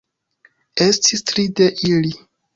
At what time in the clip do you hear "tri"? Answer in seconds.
1.33-1.47